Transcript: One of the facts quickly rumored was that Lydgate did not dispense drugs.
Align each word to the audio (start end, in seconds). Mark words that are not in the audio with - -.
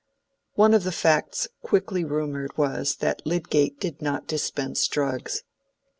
One 0.55 0.73
of 0.73 0.83
the 0.83 0.91
facts 0.91 1.47
quickly 1.61 2.03
rumored 2.03 2.57
was 2.57 2.95
that 3.01 3.21
Lydgate 3.23 3.79
did 3.79 4.01
not 4.01 4.25
dispense 4.25 4.87
drugs. 4.87 5.43